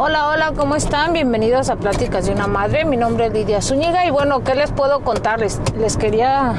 [0.00, 1.12] Hola, hola, ¿cómo están?
[1.12, 2.84] Bienvenidos a Pláticas de una Madre.
[2.84, 5.60] Mi nombre es Lidia Zúñiga y bueno, ¿qué les puedo contarles?
[5.76, 6.54] Les quería...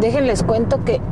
[0.00, 1.02] Déjenles cuento que...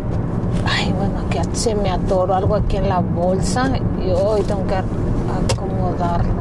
[0.64, 3.70] Ay, bueno, que se me atoró algo aquí en la bolsa
[4.02, 6.40] y hoy tengo que acomodarlo.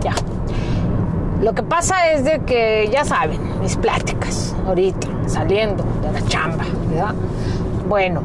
[0.00, 0.14] Ya.
[1.42, 6.64] Lo que pasa es de que, ya saben, mis pláticas, ahorita, saliendo de la chamba,
[6.88, 7.14] ¿verdad?
[7.88, 8.22] Bueno,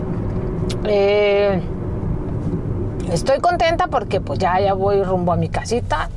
[0.84, 1.64] eh
[3.12, 6.10] Estoy contenta porque pues ya, ya voy rumbo a mi casita.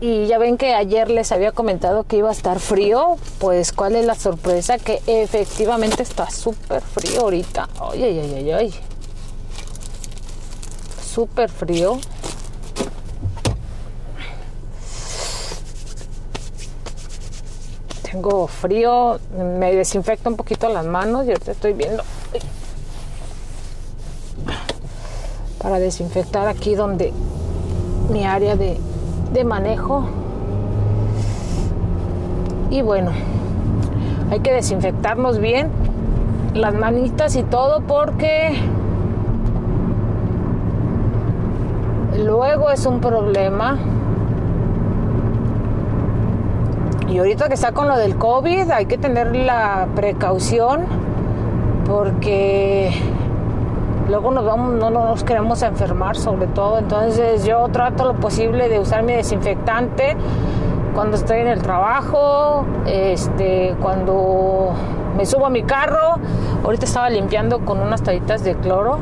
[0.00, 3.16] Y ya ven que ayer les había comentado que iba a estar frío.
[3.38, 7.68] Pues cuál es la sorpresa que efectivamente está súper frío ahorita.
[7.80, 8.74] Ay, ay, ay, ay, ay.
[11.02, 11.98] Súper frío.
[18.10, 22.02] Tengo frío, me desinfecto un poquito las manos y ahorita estoy viendo
[25.62, 27.12] para desinfectar aquí donde
[28.10, 28.78] mi área de,
[29.44, 30.04] manejo.
[32.70, 33.10] Y bueno,
[34.30, 35.70] hay que desinfectarnos bien
[36.54, 38.52] las manitas y todo porque
[42.18, 43.78] luego es un problema.
[47.08, 50.84] Y ahorita que está con lo del COVID hay que tener la precaución
[51.86, 52.92] porque
[54.10, 56.78] luego no nos queremos enfermar sobre todo.
[56.78, 60.16] Entonces yo trato lo posible de usar mi desinfectante
[60.94, 64.72] cuando estoy en el trabajo, este, cuando
[65.16, 66.18] me subo a mi carro.
[66.64, 68.98] Ahorita estaba limpiando con unas toallitas de cloro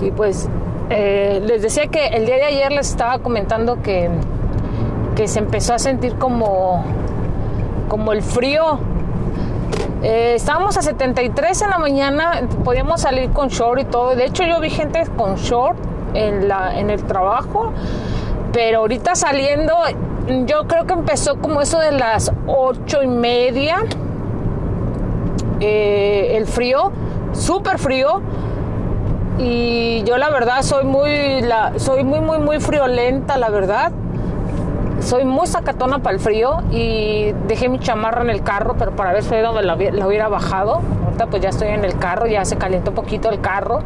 [0.00, 0.48] y pues
[0.90, 4.08] eh, les decía que el día de ayer les estaba comentando que,
[5.16, 6.84] que se empezó a sentir como,
[7.88, 8.78] como el frío
[10.04, 14.14] eh, estábamos a 73 en la mañana, podíamos salir con short y todo.
[14.14, 15.78] De hecho, yo vi gente con short
[16.12, 17.72] en, la, en el trabajo,
[18.52, 19.74] pero ahorita saliendo,
[20.44, 23.78] yo creo que empezó como eso de las ocho y media.
[25.60, 26.92] Eh, el frío,
[27.32, 28.20] súper frío.
[29.38, 33.90] Y yo la verdad soy muy, la, soy muy, muy, muy friolenta, la verdad
[35.04, 39.12] soy muy sacatona para el frío y dejé mi chamarra en el carro, pero para
[39.12, 39.74] ver si donde la,
[40.06, 40.80] hubiera bajado.
[41.04, 43.80] Ahorita pues ya estoy en el carro, ya se calentó un poquito el carro.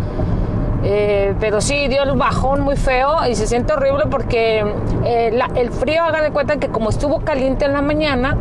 [0.85, 4.65] Eh, pero sí, dio el bajón muy feo y se siente horrible porque
[5.05, 8.37] eh, el frío, hagan de cuenta que como estuvo caliente en la mañana,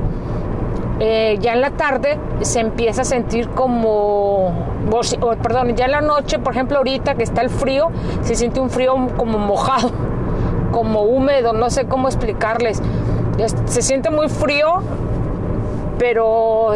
[1.00, 4.52] eh, ya en la tarde se empieza a sentir como,
[5.42, 7.90] perdón, ya en la noche, por ejemplo, ahorita que está el frío,
[8.22, 9.92] se siente un frío como mojado
[10.72, 12.82] como húmedo, no sé cómo explicarles.
[13.66, 14.82] Se siente muy frío,
[15.98, 16.74] pero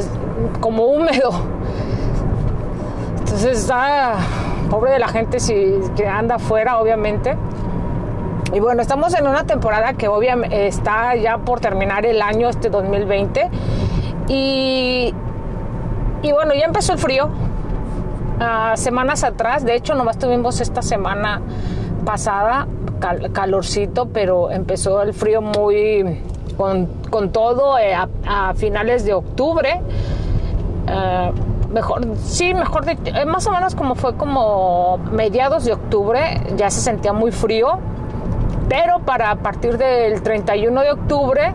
[0.60, 1.32] como húmedo.
[3.20, 4.16] Entonces está
[4.70, 7.36] pobre de la gente si que anda afuera, obviamente.
[8.54, 12.70] Y bueno, estamos en una temporada que obviamente está ya por terminar el año este
[12.70, 13.50] 2020.
[14.28, 15.14] Y,
[16.22, 17.30] y bueno, ya empezó el frío.
[18.40, 21.42] Ah, semanas atrás, de hecho, nomás tuvimos esta semana
[22.04, 22.68] pasada
[23.34, 26.22] calorcito, pero empezó el frío muy
[27.10, 29.82] con, todo eh, a, finales de octubre.
[30.88, 31.32] Eh,
[31.74, 36.70] mejor, sí, mejor, de, eh, más o menos como fue como mediados de octubre, ya
[36.70, 37.80] se sentía muy frío,
[38.70, 41.54] pero para a partir del 31 de octubre,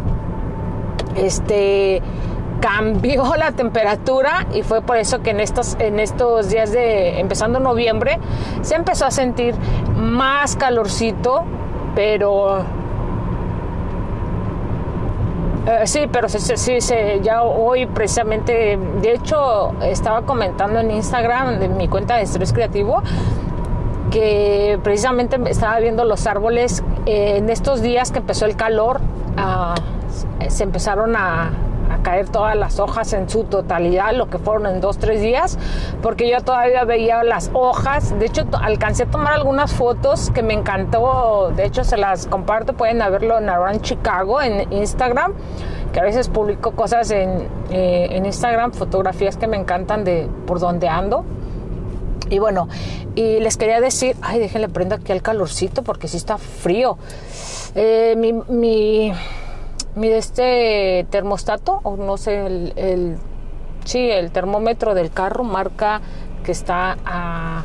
[1.16, 2.02] este
[2.66, 7.60] cambió la temperatura y fue por eso que en estos, en estos días de empezando
[7.60, 8.18] noviembre
[8.62, 9.54] se empezó a sentir
[9.96, 11.44] más calorcito,
[11.94, 12.64] pero
[15.66, 21.68] eh, sí, pero sí, sí, ya hoy precisamente, de hecho, estaba comentando en Instagram de
[21.68, 23.00] mi cuenta de estrés creativo
[24.10, 29.00] que precisamente estaba viendo los árboles eh, en estos días que empezó el calor,
[29.36, 29.74] ah,
[30.48, 31.50] se empezaron a,
[32.06, 35.58] caer todas las hojas en su totalidad, lo que fueron en dos, tres días,
[36.02, 38.16] porque yo todavía veía las hojas.
[38.16, 41.50] De hecho, alcancé a tomar algunas fotos que me encantó.
[41.56, 42.74] De hecho, se las comparto.
[42.74, 45.32] Pueden verlo en Around Chicago en Instagram,
[45.92, 50.60] que a veces publico cosas en, eh, en Instagram, fotografías que me encantan de por
[50.60, 51.24] donde ando.
[52.30, 52.68] Y bueno,
[53.16, 56.98] y les quería decir, ay, déjenle prendo aquí al calorcito porque sí está frío.
[57.74, 59.12] Eh, mi
[59.96, 63.16] mide este termostato, o no sé, el, el,
[63.84, 66.00] sí, el termómetro del carro marca
[66.44, 67.64] que está a,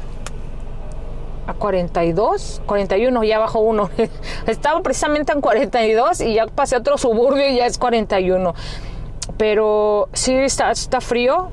[1.45, 3.89] a 42, 41, ya bajó uno.
[4.47, 8.55] Estaba precisamente en 42 y ya pasé a otro suburbio y ya es 41.
[9.37, 11.49] Pero sí está, está frío.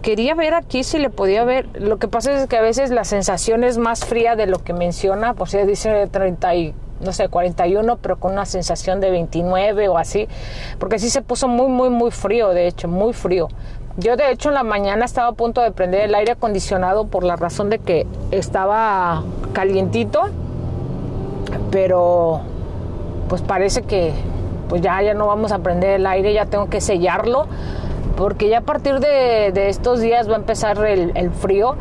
[0.00, 1.68] Quería ver aquí si le podía ver.
[1.74, 4.72] Lo que pasa es que a veces la sensación es más fría de lo que
[4.72, 6.54] menciona, por si dice 30
[7.00, 10.28] no sé, 41, pero con una sensación de 29 o así,
[10.78, 13.48] porque sí se puso muy, muy, muy frío, de hecho, muy frío.
[13.96, 17.24] Yo de hecho en la mañana estaba a punto de prender el aire acondicionado por
[17.24, 20.28] la razón de que estaba calientito,
[21.72, 22.40] pero
[23.28, 24.12] pues parece que
[24.68, 27.48] pues ya, ya no vamos a prender el aire, ya tengo que sellarlo,
[28.16, 31.74] porque ya a partir de, estos días va a empezar el, el frío.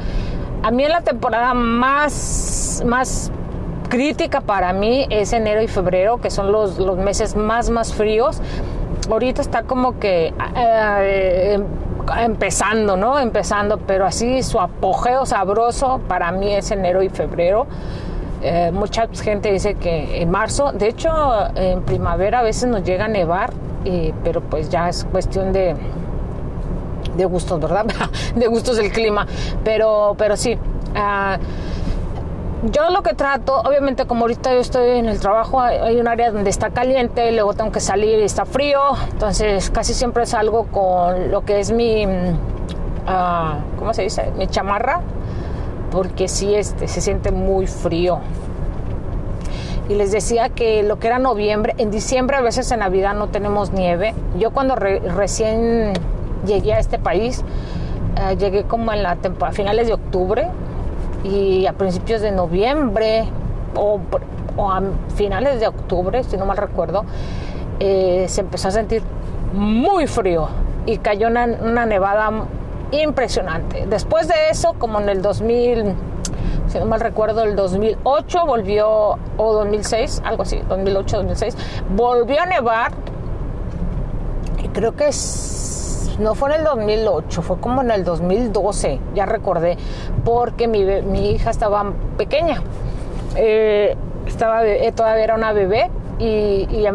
[0.64, 3.32] A mí en la temporada más, más
[3.88, 8.42] crítica para mí es enero y febrero, que son los, los meses más, más fríos.
[9.10, 11.60] Ahorita está como que eh,
[12.20, 13.20] empezando, ¿no?
[13.20, 17.68] Empezando, pero así su apogeo sabroso para mí es enero y febrero.
[18.42, 21.10] Eh, mucha gente dice que en marzo, de hecho
[21.56, 23.52] en primavera a veces nos llega a nevar,
[24.24, 25.76] pero pues ya es cuestión de,
[27.16, 27.86] de gustos, ¿verdad?
[28.36, 29.26] de gustos del clima,
[29.64, 30.58] pero, pero sí.
[30.96, 31.38] Uh,
[32.64, 36.32] yo lo que trato, obviamente como ahorita yo estoy en el trabajo, hay un área
[36.32, 38.80] donde está caliente, luego tengo que salir y está frío,
[39.12, 44.32] entonces casi siempre salgo con lo que es mi, uh, ¿cómo se dice?
[44.38, 45.02] Mi chamarra,
[45.92, 48.20] porque sí este, se siente muy frío.
[49.88, 53.28] Y les decía que lo que era noviembre, en diciembre a veces en Navidad no
[53.28, 54.14] tenemos nieve.
[54.38, 55.94] Yo cuando recién
[56.46, 57.44] llegué a este país,
[58.16, 60.50] uh, llegué como en la a finales de octubre,
[61.24, 63.28] y a principios de noviembre
[63.76, 64.00] o,
[64.58, 64.82] a
[65.16, 67.06] finales de octubre, si no mal recuerdo,
[67.80, 69.04] eh, se empezó a sentir
[69.54, 70.50] muy frío
[70.86, 72.32] y cayó una, nevada
[72.92, 73.86] impresionante.
[73.88, 75.94] Después de eso, como en el 2000,
[76.68, 81.58] si no mal recuerdo, el 2008 volvió, o 2006, algo así, 2008, 2006,
[81.96, 82.92] volvió a nevar
[84.64, 85.77] y creo que es
[86.20, 89.78] no fue en el 2008, fue como en el 2012, ya recordé,
[90.26, 92.62] porque mi, mi hija estaba pequeña.
[93.36, 96.88] Eh, estaba, eh, todavía era una bebé y, y,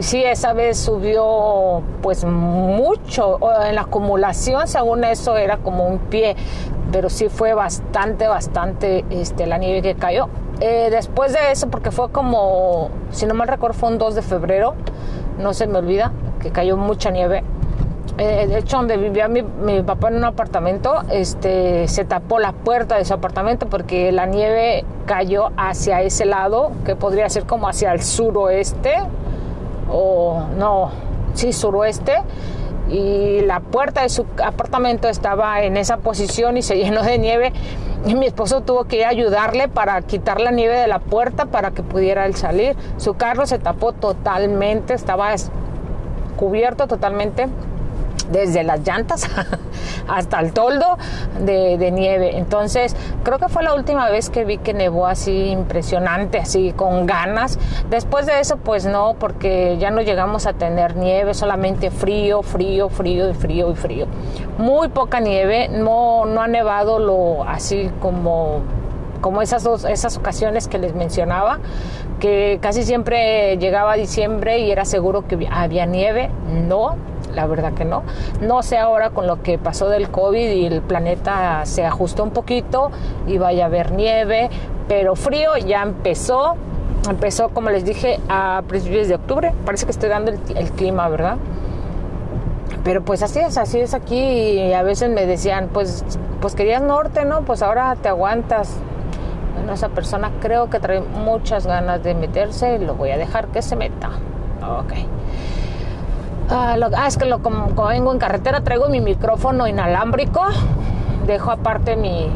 [0.00, 3.38] sí, esa vez subió pues mucho.
[3.64, 6.36] En la acumulación, según eso, era como un pie,
[6.90, 10.28] pero sí fue bastante, bastante este, la nieve que cayó.
[10.60, 14.22] Eh, después de eso, porque fue como, si no mal recuerdo, fue un 2 de
[14.22, 14.74] febrero,
[15.38, 17.44] no se me olvida, que cayó mucha nieve.
[18.22, 19.42] Eh, de hecho, donde vivía mi,
[19.82, 24.84] papá en un apartamento, este, se tapó la puerta de su apartamento porque la nieve
[25.06, 28.92] cayó hacia ese lado, que podría ser como hacia el suroeste,
[29.90, 30.90] o no,
[31.32, 32.16] sí, suroeste,
[32.90, 37.54] y la puerta de su apartamento estaba en esa posición y se llenó de nieve.
[38.04, 41.82] Y mi esposo tuvo que ayudarle para quitar la nieve de la puerta para que
[41.82, 42.76] pudiera él salir.
[42.98, 45.34] Su carro se tapó totalmente, estaba
[46.36, 47.48] cubierto totalmente
[48.30, 49.28] desde las llantas
[50.08, 50.98] hasta el toldo
[51.40, 52.36] de, nieve.
[52.36, 52.94] Entonces,
[53.24, 57.58] creo que fue la última vez que vi que nevó así impresionante, así con ganas.
[57.90, 62.88] Después de eso, pues no, porque ya no llegamos a tener nieve, solamente frío, frío,
[62.88, 64.06] frío y frío y frío.
[64.58, 68.60] Muy poca nieve, no, no ha nevado lo así como
[69.20, 71.58] como esas dos esas ocasiones que les mencionaba
[72.20, 76.30] que casi siempre llegaba diciembre y era seguro que había nieve
[76.66, 76.96] no
[77.34, 78.02] la verdad que no.
[78.40, 82.30] No sé ahora con lo que pasó del COVID y el planeta se ajustó un
[82.30, 82.90] poquito
[83.26, 84.50] y vaya a haber nieve,
[84.88, 86.56] pero frío ya empezó.
[87.08, 89.52] Empezó, como les dije, a principios de octubre.
[89.64, 91.36] Parece que estoy dando el, clima, ¿verdad?
[92.84, 96.04] Pero pues así es, así es aquí y a veces me decían, pues,
[96.40, 97.42] pues querías norte, ¿no?
[97.42, 98.74] Pues ahora te aguantas.
[99.54, 103.48] Bueno, esa persona creo que trae muchas ganas de meterse y lo voy a dejar
[103.48, 104.10] que se meta.
[104.62, 105.19] Ok.
[106.50, 110.42] Ah, ah, es que lo, como, vengo en carretera traigo mi micrófono inalámbrico.
[111.24, 112.28] Dejo aparte mi,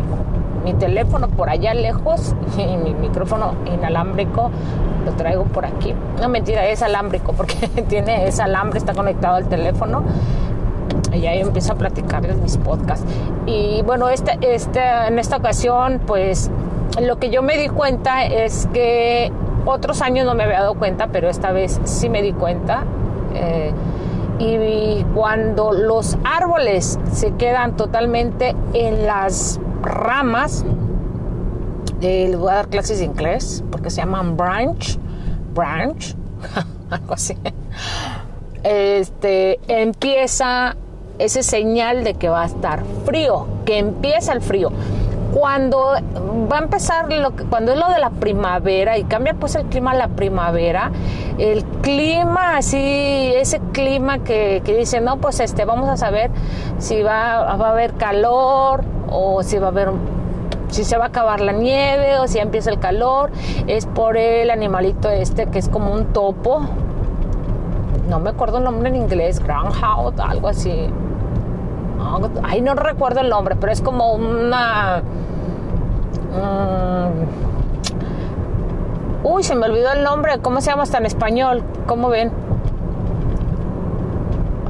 [0.64, 4.50] mi teléfono por allá lejos y mi micrófono inalámbrico
[5.04, 5.94] lo traigo por aquí.
[6.20, 10.04] No mentira, es alámbrico porque tiene ese alambre, está conectado al teléfono.
[11.12, 13.04] Y ahí empiezo a platicarles mis podcasts.
[13.46, 16.50] Y bueno, este, este, en esta ocasión, pues
[17.00, 19.32] lo que yo me di cuenta es que
[19.66, 22.84] otros años no me había dado cuenta, pero esta vez sí me di cuenta.
[23.34, 23.72] Eh,
[24.38, 30.64] y cuando los árboles se quedan totalmente en las ramas,
[32.00, 34.98] eh, les voy a dar clases de inglés porque se llaman branch,
[35.54, 36.16] branch,
[36.90, 37.36] algo así.
[38.62, 40.76] Este empieza
[41.18, 44.70] ese señal de que va a estar frío, que empieza el frío
[45.34, 45.94] cuando
[46.50, 49.64] va a empezar lo que, cuando es lo de la primavera y cambia pues el
[49.64, 50.92] clima la primavera,
[51.38, 56.30] el clima así, ese clima que, que dice, no, pues este, vamos a saber
[56.78, 59.90] si va, va a haber calor o si va a haber
[60.68, 63.32] si se va a acabar la nieve o si empieza el calor,
[63.66, 66.60] es por el animalito este que es como un topo.
[68.08, 70.88] No me acuerdo el nombre en inglés, groundhog, algo así.
[72.42, 75.02] Ay, no recuerdo el nombre, pero es como una...
[76.34, 77.24] Mm,
[79.24, 80.38] uy, se me olvidó el nombre.
[80.40, 81.62] ¿Cómo se llama hasta en español?
[81.86, 82.32] ¿Cómo ven?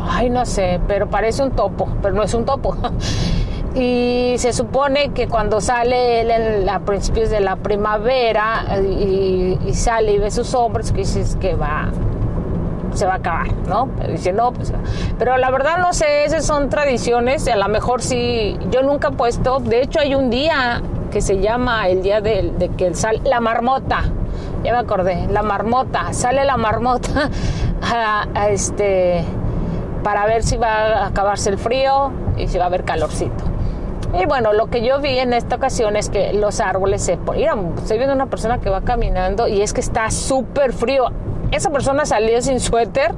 [0.00, 2.76] Ay, no sé, pero parece un topo, pero no es un topo.
[3.74, 10.18] y se supone que cuando sale él a principios de la primavera y, sale y
[10.18, 11.90] ve sus hombres, que dices que va
[12.92, 13.88] se va a acabar, ¿no?
[13.98, 14.72] Pero dice, no, pues...
[15.18, 19.10] Pero la verdad no sé, esas son tradiciones, a lo mejor sí, yo nunca he
[19.10, 20.80] puesto, de hecho hay un día
[21.14, 24.02] que se llama el día de, de que sale la marmota,
[24.64, 27.30] ya me acordé, la marmota, sale la marmota
[28.50, 29.22] este
[30.02, 33.44] para ver si va a acabarse el frío y si va a haber calorcito.
[34.20, 37.74] Y bueno, lo que yo vi en esta ocasión es que los árboles se ponían.
[37.78, 41.06] Estoy viendo una persona que va caminando y es que está súper frío.
[41.52, 43.14] Esa persona salió sin suéter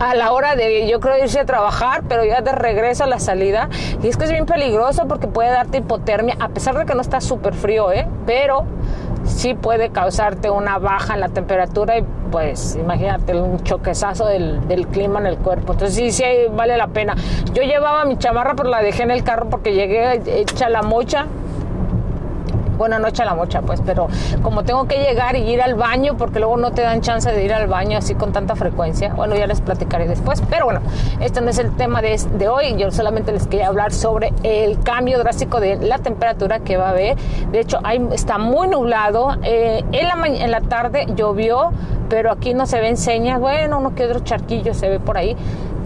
[0.00, 3.18] a la hora de, yo creo, irse a trabajar, pero ya de regreso a la
[3.18, 3.68] salida.
[4.02, 7.00] Y es que es bien peligroso porque puede darte hipotermia, a pesar de que no
[7.00, 8.06] está súper frío, ¿eh?
[8.26, 8.64] Pero
[9.24, 14.86] sí puede causarte una baja en la temperatura y pues imagínate un choquezazo del, del,
[14.86, 15.72] clima en el cuerpo.
[15.72, 17.14] Entonces sí, sí vale la pena.
[17.52, 21.26] Yo llevaba mi chamarra pero la dejé en el carro porque llegué hecha la mocha
[22.78, 24.08] bueno, no echa la mocha, pues, pero
[24.42, 27.44] como tengo que llegar y ir al baño, porque luego no te dan chance de
[27.44, 30.80] ir al baño así con tanta frecuencia, bueno, ya les platicaré después, pero bueno,
[31.20, 34.80] este no es el tema de, de hoy, yo solamente les quería hablar sobre el
[34.80, 37.16] cambio drástico de la temperatura que va a haber,
[37.50, 37.80] de hecho,
[38.12, 41.72] está muy nublado, eh, en, la en la tarde llovió,
[42.08, 45.36] pero aquí no se ven señas, bueno, uno que otro charquillo se ve por ahí,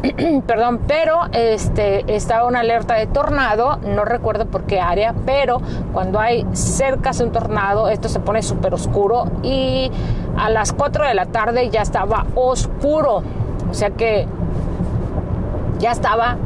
[0.46, 5.60] perdón, pero este, estaba una alerta de tornado, no recuerdo por qué área, pero
[5.92, 9.90] cuando hay cerca de un tornado, esto se pone súper oscuro y
[10.36, 13.22] a las 4 de la tarde ya estaba oscuro,
[13.70, 14.26] o sea que
[15.78, 16.36] ya estaba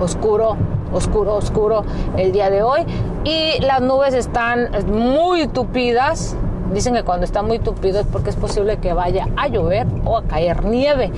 [0.00, 0.56] oscuro,
[0.92, 1.84] oscuro, oscuro
[2.16, 2.80] el día de hoy
[3.24, 6.36] y las nubes están muy tupidas.
[6.72, 10.16] Dicen que cuando está muy tupido es porque es posible que vaya a llover o
[10.16, 11.12] a caer nieve.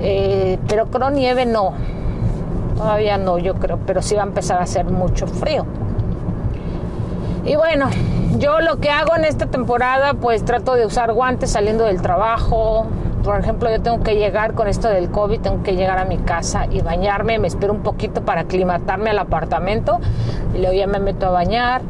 [0.00, 1.72] Eh, pero con nieve no,
[2.76, 5.66] todavía no, yo creo, pero sí va a empezar a hacer mucho frío.
[7.44, 7.88] Y bueno,
[8.38, 12.86] yo lo que hago en esta temporada, pues trato de usar guantes saliendo del trabajo.
[13.24, 16.18] Por ejemplo, yo tengo que llegar con esto del COVID, tengo que llegar a mi
[16.18, 19.98] casa y bañarme, me espero un poquito para aclimatarme al apartamento
[20.54, 21.82] y luego ya me meto a bañar.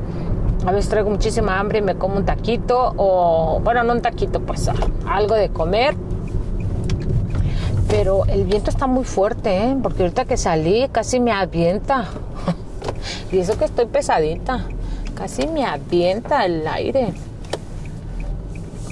[0.67, 4.41] A veces traigo muchísima hambre y me como un taquito o, bueno, no un taquito,
[4.41, 4.71] pues
[5.07, 5.95] algo de comer
[7.89, 9.77] pero el viento está muy fuerte, ¿eh?
[9.83, 12.09] porque ahorita que salí casi me avienta.
[13.33, 14.67] y eso que estoy pesadita,
[15.15, 17.15] casi me avienta el aire.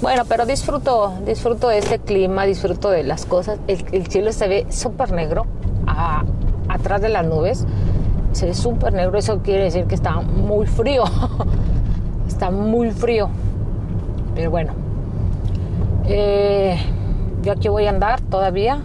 [0.00, 3.58] Bueno, pero disfruto, disfruto de este clima, disfruto de las cosas.
[3.66, 5.46] El, cielo se ve súper negro
[6.68, 7.66] atrás de las nubes.
[8.32, 11.04] Se ve súper negro, eso quiere decir que está muy frío.
[12.28, 13.28] está muy frío.
[14.34, 14.74] Pero bueno.
[16.04, 16.78] Eh,
[17.46, 18.80] yo aquí voy a andar todavía.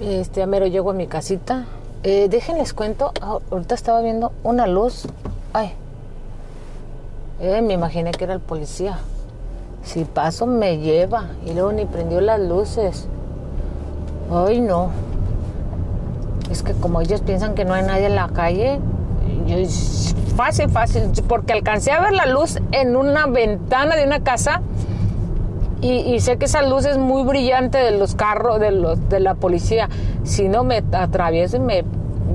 [0.00, 1.66] este, mero llego a mi casita.
[2.02, 5.06] Eh, déjenles cuento, ah, ahorita estaba viendo una luz.
[5.52, 5.72] Ay,
[7.40, 9.00] eh, me imaginé que era el policía.
[9.84, 13.06] Si paso me lleva y luego ni prendió las luces.
[14.30, 14.90] Ay, no.
[16.50, 18.80] Es que como ellos piensan que no hay nadie en la calle,
[19.46, 19.56] yo,
[20.36, 24.62] fácil, fácil, porque alcancé a ver la luz en una ventana de una casa
[25.82, 29.34] y, sé que esa luz es muy brillante de los carros, de, los, de la
[29.34, 29.88] policía.
[30.22, 31.84] Si no me atravieso y me,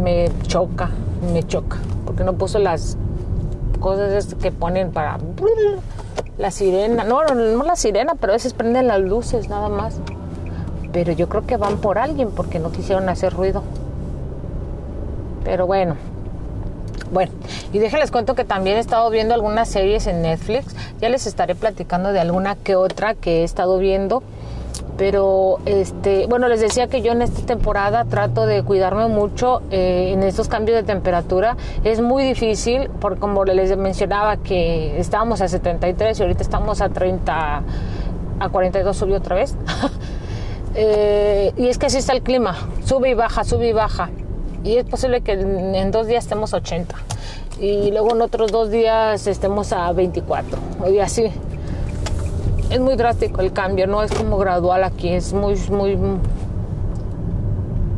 [0.04, 0.90] me choca,
[1.34, 1.78] me choca.
[2.06, 2.98] Porque no puso las
[3.80, 5.18] cosas que ponen para
[6.38, 7.06] la sirena.
[7.06, 10.02] No, no, la sirena, pero a veces prenden las luces nada más.
[10.92, 13.64] Pero yo creo que van por alguien porque no quisieron hacer ruido.
[15.46, 15.96] Pero bueno.
[17.14, 17.32] Bueno,
[17.74, 20.76] y déjenles cuento que también he estado viendo algunas series en Netflix.
[21.00, 24.24] Ya les estaré platicando de alguna que otra que he estado viendo.
[24.98, 30.12] Pero, este, bueno, les decía que yo en esta temporada trato de cuidarme mucho eh,
[30.14, 31.56] en estos cambios de temperatura.
[31.84, 36.90] Es muy difícil, porque como les mencionaba que estábamos a 73 y ahorita estamos a
[36.90, 37.64] 30,
[38.40, 39.56] a 42 subió otra vez.
[40.80, 42.56] Eh, y es que así está el clima,
[42.86, 44.12] sube y baja, sube y baja
[44.64, 46.96] y es posible que en, dos días estemos a 80
[47.60, 50.58] y luego en otros dos días estemos a 24
[50.92, 51.26] y así
[52.70, 55.98] es muy drástico el cambio no es como gradual aquí es muy muy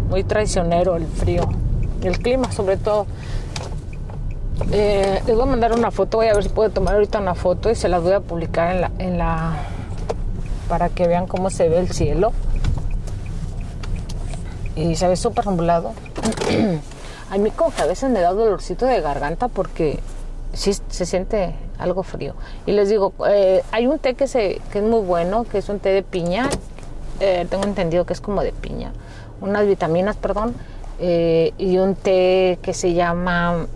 [0.10, 1.50] muy traicionero el frío
[2.04, 3.06] el clima sobre todo
[4.72, 7.34] Eh, les voy a mandar una foto, voy a ver si puedo tomar ahorita una
[7.34, 9.58] foto y se las voy a publicar en la, en la
[10.68, 12.32] para que vean cómo se ve el cielo.
[14.76, 15.94] Y se ve súper nublado.
[17.30, 20.00] a mí como que a veces me da dolorcito de garganta porque
[20.54, 22.34] sí se siente algo frío.
[22.66, 25.70] Y les digo, eh, hay un té que, se, que es muy bueno, que es
[25.70, 26.50] un té de piña.
[27.20, 28.92] Eh, tengo entendido que es como de piña.
[29.42, 30.56] Unas vitaminas, perdón.
[31.00, 33.68] Eh, y un té que se llama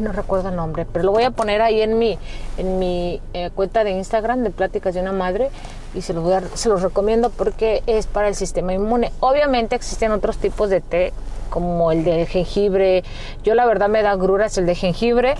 [0.00, 2.18] no recuerdo el nombre pero lo voy a poner ahí en mi
[2.56, 3.20] en mi
[3.54, 5.50] cuenta de Instagram de pláticas de una madre
[5.94, 9.74] y se los voy a, se los recomiendo porque es para el sistema inmune obviamente
[9.74, 11.12] existen otros tipos de té
[11.48, 13.04] como el de jengibre.
[13.42, 15.34] Yo la verdad me da gruras el de jengibre,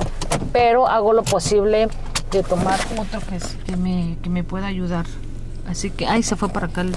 [0.53, 1.88] pero hago lo posible
[2.31, 5.07] de tomar otro que, que, me, que me pueda ayudar.
[5.67, 6.95] Así que, ay, se fue para acá el,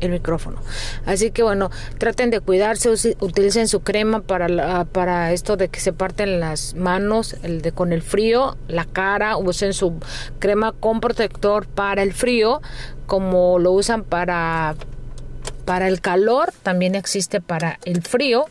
[0.00, 0.58] el micrófono.
[1.06, 5.92] Así que bueno, traten de cuidarse, utilicen su crema para, para esto de que se
[5.92, 9.94] parten las manos, el de con el frío, la cara, usen su
[10.38, 12.62] crema con protector para el frío,
[13.06, 14.74] como lo usan para
[15.64, 18.46] para el calor, también existe para el frío.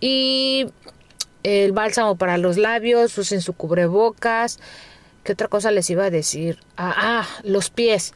[0.00, 0.66] Y
[1.42, 4.58] el bálsamo para los labios, usen su cubrebocas.
[5.24, 6.58] ¿Qué otra cosa les iba a decir?
[6.76, 8.14] Ah, ah, los pies.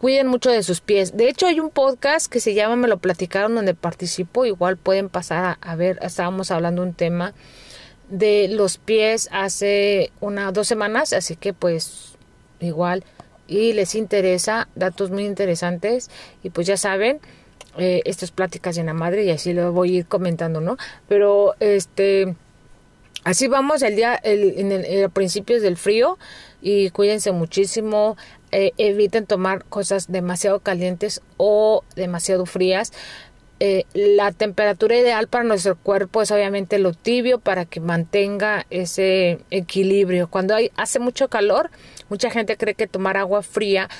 [0.00, 1.16] Cuiden mucho de sus pies.
[1.16, 4.44] De hecho, hay un podcast que se llama Me lo platicaron donde participo.
[4.44, 5.98] Igual pueden pasar a, ver.
[6.02, 7.34] Estábamos hablando un tema
[8.08, 11.12] de los pies hace una dos semanas.
[11.12, 12.16] Así que pues
[12.60, 13.02] igual.
[13.48, 16.10] Y les interesa datos muy interesantes.
[16.44, 17.20] Y pues ya saben
[17.76, 20.76] eh, estas pláticas en la madre y así lo voy a ir comentando, ¿no?
[21.08, 22.36] Pero este,
[23.28, 26.18] así vamos el día, el, en el, principios del frío
[26.62, 28.16] y cuídense muchísimo.
[28.50, 32.92] Eh, eviten tomar cosas demasiado calientes o demasiado frías.
[33.60, 39.40] Eh, la temperatura ideal para nuestro cuerpo es obviamente lo tibio para que mantenga ese
[39.50, 40.28] equilibrio.
[40.28, 41.70] Cuando hay, hace mucho calor,
[42.08, 43.90] mucha gente cree que tomar agua fría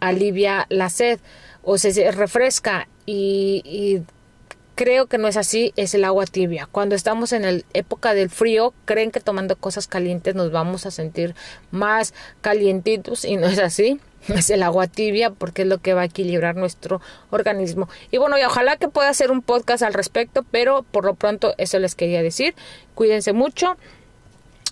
[0.00, 1.18] alivia la sed
[1.62, 4.02] o se refresca y,
[4.78, 6.68] creo que no es así, es el agua tibia.
[6.70, 10.92] Cuando estamos en la época del frío, creen que tomando cosas calientes nos vamos a
[10.92, 11.34] sentir
[11.72, 14.00] más calientitos y no es así.
[14.28, 17.88] Es el agua tibia porque es lo que va a equilibrar nuestro organismo.
[18.10, 21.54] Y bueno, y ojalá que pueda hacer un podcast al respecto, pero por lo pronto
[21.56, 22.54] eso les quería decir.
[22.94, 23.76] Cuídense mucho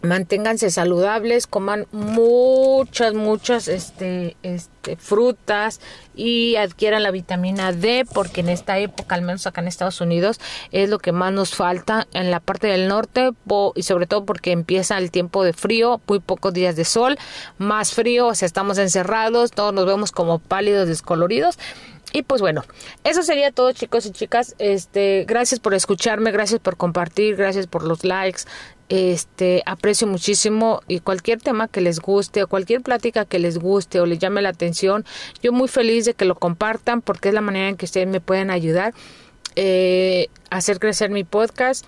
[0.03, 5.81] manténganse saludables, coman muchas, muchas este, este, frutas
[6.15, 10.41] y adquieran la vitamina D porque en esta época, al menos acá en Estados Unidos,
[10.73, 13.31] es lo que más nos falta en la parte del norte
[13.75, 17.19] y sobre todo porque empieza el tiempo de frío, muy pocos días de sol,
[17.59, 21.59] más frío, o sea, estamos encerrados, todos nos vemos como pálidos, descoloridos.
[22.13, 22.65] Y pues bueno,
[23.05, 24.55] eso sería todo chicos y chicas.
[24.59, 28.43] Este, gracias por escucharme, gracias por compartir, gracias por los likes,
[28.89, 34.01] este aprecio muchísimo y cualquier tema que les guste o cualquier plática que les guste
[34.01, 35.05] o les llame la atención
[35.43, 38.21] yo muy feliz de que lo compartan porque es la manera en que ustedes me
[38.21, 38.95] pueden ayudar
[39.57, 41.87] eh, a hacer crecer mi podcast.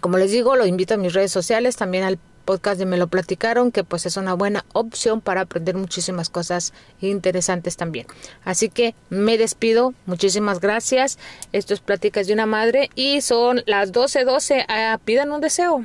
[0.00, 3.08] Como les digo lo invito a mis redes sociales también al podcast de Me lo
[3.08, 8.06] platicaron que pues es una buena opción para aprender muchísimas cosas interesantes también.
[8.42, 9.92] Así que me despido.
[10.06, 11.18] Muchísimas gracias.
[11.52, 14.64] Esto es pláticas de una madre y son las 12:12 12.
[14.68, 15.84] Ah, pidan un deseo